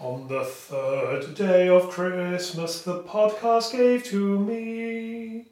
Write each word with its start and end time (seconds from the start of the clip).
On 0.00 0.28
the 0.28 0.44
third 0.44 1.34
day 1.34 1.68
of 1.68 1.90
Christmas, 1.90 2.80
the 2.80 3.02
podcast 3.02 3.72
gave 3.72 4.02
to 4.04 4.38
me. 4.38 5.44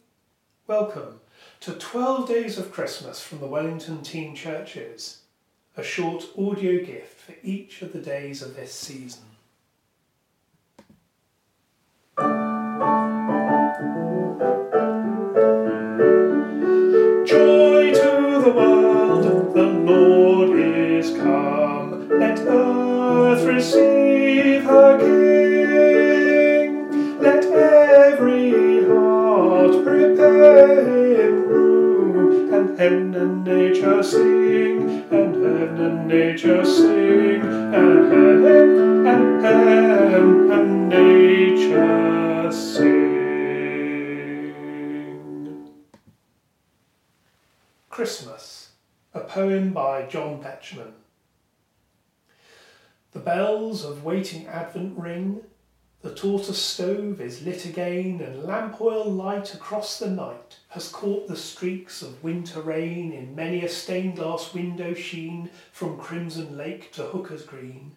Welcome 0.67 1.21
to 1.61 1.75
12 1.75 2.27
Days 2.27 2.57
of 2.57 2.73
Christmas 2.73 3.21
from 3.21 3.41
the 3.41 3.47
Wellington 3.47 4.01
Teen 4.01 4.35
Churches, 4.35 5.19
a 5.77 5.83
short 5.83 6.25
audio 6.39 6.83
gift 6.83 7.21
for 7.21 7.35
each 7.43 7.83
of 7.83 7.93
the 7.93 7.99
days 7.99 8.41
of 8.41 8.57
this 8.57 8.73
season. 8.73 9.21
Joy 17.27 17.93
to 17.93 18.41
the 18.43 18.53
world, 18.57 19.55
the 19.55 19.63
Lord 19.63 20.59
is 20.59 21.11
come. 21.19 22.09
Let 22.19 22.39
earth 22.39 23.45
receive 23.45 23.98
every 28.19 28.85
heart 28.85 29.85
prepare 29.85 31.23
him 31.23 31.47
room. 31.47 32.53
And 32.53 32.79
heaven 32.79 33.15
and 33.15 33.45
nature 33.45 34.03
sing, 34.03 35.05
and 35.11 35.35
heaven 35.37 35.81
and 35.81 36.09
nature 36.09 36.65
sing, 36.65 37.43
and 37.43 38.13
heaven 38.13 39.07
and 39.07 39.45
heaven 39.45 40.51
and 40.51 40.89
nature 40.89 42.51
sing. 42.51 42.97
Christmas, 47.89 48.71
a 49.15 49.21
poem 49.21 49.73
by 49.73 50.07
John 50.07 50.43
Betjeman. 50.43 50.95
The 53.13 53.21
bells 53.21 53.85
of 53.85 54.03
waiting 54.05 54.47
Advent 54.49 54.99
ring, 54.99 55.43
the 56.01 56.15
tortoise 56.15 56.63
stove 56.63 57.21
is 57.21 57.43
lit 57.43 57.65
again, 57.65 58.21
and 58.21 58.45
lamp 58.45 58.81
oil 58.81 59.05
light 59.05 59.53
across 59.53 59.99
the 59.99 60.09
night 60.09 60.59
has 60.69 60.89
caught 60.89 61.27
the 61.27 61.37
streaks 61.37 62.03
of 62.03 62.23
winter 62.23 62.61
rain 62.61 63.13
in 63.13 63.35
many 63.35 63.65
a 63.65 63.69
stained 63.69 64.17
glass 64.17 64.55
window 64.55 64.95
sheen 64.95 65.51
from 65.73 65.99
Crimson 65.99 66.57
Lake 66.57 66.93
to 66.93 67.03
Hooker's 67.03 67.43
Green. 67.43 67.97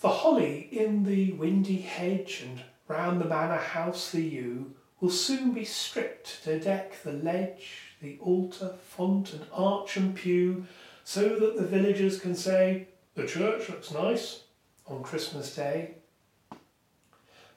The 0.00 0.08
holly 0.08 0.68
in 0.70 1.04
the 1.04 1.32
windy 1.32 1.80
hedge 1.80 2.44
and 2.46 2.60
round 2.86 3.20
the 3.20 3.24
manor 3.24 3.56
house 3.56 4.10
the 4.10 4.20
yew 4.20 4.74
will 5.00 5.10
soon 5.10 5.52
be 5.52 5.64
stripped 5.64 6.44
to 6.44 6.60
deck 6.60 7.02
the 7.02 7.12
ledge, 7.12 7.94
the 8.02 8.18
altar, 8.20 8.74
font, 8.82 9.32
and 9.32 9.46
arch 9.52 9.96
and 9.96 10.14
pew, 10.14 10.66
so 11.02 11.38
that 11.38 11.56
the 11.56 11.66
villagers 11.66 12.20
can 12.20 12.34
say, 12.34 12.88
The 13.14 13.26
church 13.26 13.70
looks 13.70 13.90
nice 13.90 14.42
on 14.86 15.02
Christmas 15.02 15.54
Day. 15.54 15.94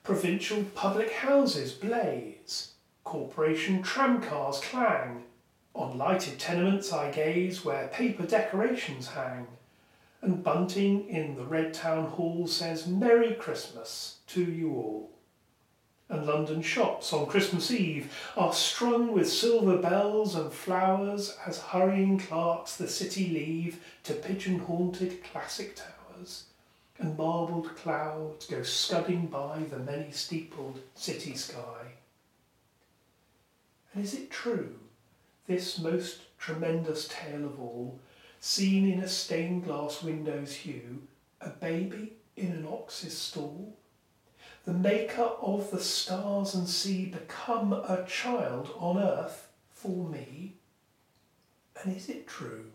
Provincial 0.04 0.64
public 0.74 1.12
houses 1.12 1.74
blaze, 1.74 2.74
corporation 3.04 3.84
tramcars 3.84 4.60
clang. 4.62 5.26
On 5.76 5.96
lighted 5.96 6.40
tenements 6.40 6.92
I 6.92 7.12
gaze 7.12 7.64
where 7.64 7.88
paper 7.88 8.26
decorations 8.26 9.10
hang, 9.10 9.46
and 10.22 10.44
bunting 10.44 11.08
in 11.08 11.36
the 11.36 11.46
red 11.46 11.76
town 11.76 12.08
hall 12.08 12.48
says 12.48 12.88
Merry 12.88 13.36
Christmas 13.36 14.18
to 14.28 14.44
you 14.44 14.74
all. 14.74 15.12
And 16.10 16.26
London 16.26 16.64
shops 16.64 17.14
on 17.14 17.28
Christmas 17.28 17.70
Eve 17.70 18.12
are 18.36 18.54
strung 18.54 19.14
with 19.14 19.32
silver 19.32 19.78
bells 19.78 20.34
and 20.34 20.52
flowers 20.52 21.38
as 21.46 21.62
hurrying 21.62 22.18
clerks 22.18 22.76
the 22.76 22.88
city 22.88 23.30
leave 23.30 23.80
to 24.04 24.14
pigeon 24.14 24.60
haunted 24.60 25.24
classic 25.24 25.76
towers, 25.76 26.46
and 27.02 27.18
marbled 27.18 27.76
clouds 27.76 28.46
go 28.46 28.64
scudding 28.64 29.28
by 29.28 29.60
the 29.70 29.80
many 29.80 30.12
steepled 30.12 30.80
city 30.96 31.36
sky. 31.36 31.94
And 33.94 34.04
is 34.04 34.14
it 34.14 34.30
true, 34.30 34.76
this 35.48 35.80
most 35.80 36.38
tremendous 36.38 37.08
tale 37.08 37.46
of 37.46 37.60
all, 37.60 38.00
seen 38.40 38.90
in 38.90 39.00
a 39.00 39.08
stained 39.08 39.66
glass 39.66 40.02
window's 40.02 40.54
hue, 40.54 41.02
a 41.42 41.50
baby 41.50 42.14
in 42.38 42.52
an 42.52 42.66
ox's 42.66 43.18
stall? 43.18 43.76
the 44.66 44.74
maker 44.74 45.32
of 45.42 45.72
the 45.72 45.80
stars 45.80 46.54
and 46.54 46.68
sea 46.68 47.06
become 47.06 47.74
a 47.74 48.06
child 48.08 48.70
on 48.78 48.98
earth 48.98 49.48
for 49.72 50.08
me? 50.08 50.54
And 51.82 51.96
is 51.96 52.10
it 52.10 52.28
true? 52.28 52.66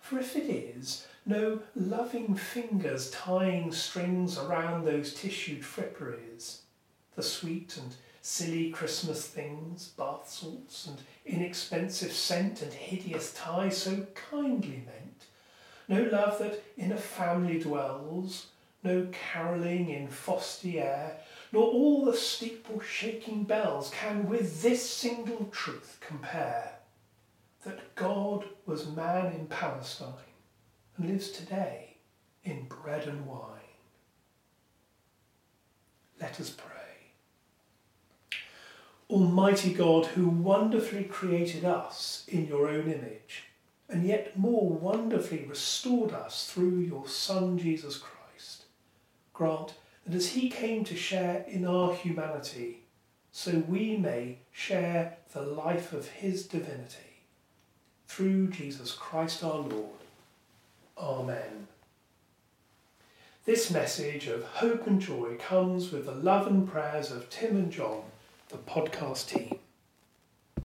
For 0.00 0.18
if 0.18 0.34
it 0.34 0.50
is, 0.50 1.06
no 1.28 1.60
loving 1.76 2.34
fingers 2.34 3.10
tying 3.10 3.70
strings 3.70 4.38
around 4.38 4.84
those 4.84 5.12
tissued 5.12 5.60
fripperies, 5.60 6.60
the 7.16 7.22
sweet 7.22 7.76
and 7.76 7.94
silly 8.22 8.70
Christmas 8.70 9.26
things, 9.26 9.88
bath 9.88 10.26
salts 10.26 10.86
and 10.86 10.96
inexpensive 11.26 12.12
scent 12.12 12.62
and 12.62 12.72
hideous 12.72 13.34
tie 13.34 13.68
so 13.68 14.06
kindly 14.30 14.82
meant, 14.86 15.26
no 15.86 16.02
love 16.10 16.38
that 16.38 16.62
in 16.78 16.92
a 16.92 16.96
family 16.96 17.58
dwells, 17.58 18.46
no 18.82 19.06
carolling 19.12 19.90
in 19.90 20.08
frosty 20.08 20.80
air, 20.80 21.18
nor 21.52 21.64
all 21.64 22.06
the 22.06 22.16
steeple 22.16 22.80
shaking 22.80 23.44
bells 23.44 23.90
can 23.90 24.26
with 24.30 24.62
this 24.62 24.88
single 24.88 25.46
truth 25.52 25.98
compare 26.00 26.72
that 27.64 27.94
God 27.96 28.46
was 28.64 28.88
man 28.88 29.32
in 29.34 29.46
Palestine 29.46 30.27
lives 30.98 31.30
today 31.30 31.96
in 32.44 32.64
bread 32.64 33.06
and 33.06 33.26
wine. 33.26 33.42
Let 36.20 36.40
us 36.40 36.50
pray. 36.50 36.74
Almighty 39.08 39.72
God, 39.72 40.06
who 40.06 40.28
wonderfully 40.28 41.04
created 41.04 41.64
us 41.64 42.24
in 42.28 42.46
your 42.46 42.68
own 42.68 42.90
image, 42.90 43.44
and 43.88 44.04
yet 44.04 44.38
more 44.38 44.68
wonderfully 44.68 45.46
restored 45.48 46.12
us 46.12 46.50
through 46.50 46.80
your 46.80 47.08
Son 47.08 47.56
Jesus 47.58 47.96
Christ 47.96 48.18
grant 49.38 49.74
that 50.04 50.16
as 50.16 50.30
he 50.30 50.50
came 50.50 50.84
to 50.84 50.96
share 50.96 51.44
in 51.46 51.64
our 51.64 51.94
humanity, 51.94 52.82
so 53.30 53.62
we 53.68 53.96
may 53.96 54.38
share 54.50 55.16
the 55.32 55.42
life 55.42 55.92
of 55.92 56.08
his 56.08 56.46
divinity. 56.46 57.22
Through 58.08 58.48
Jesus 58.48 58.92
Christ 58.92 59.44
our 59.44 59.58
Lord. 59.58 60.00
Amen. 61.00 61.68
This 63.44 63.70
message 63.70 64.26
of 64.26 64.42
hope 64.42 64.84
and 64.88 65.00
joy 65.00 65.36
comes 65.38 65.92
with 65.92 66.06
the 66.06 66.12
love 66.12 66.48
and 66.48 66.68
prayers 66.68 67.12
of 67.12 67.30
Tim 67.30 67.56
and 67.56 67.70
John, 67.70 68.02
the 68.48 68.58
podcast 68.58 69.28
team. 69.28 69.60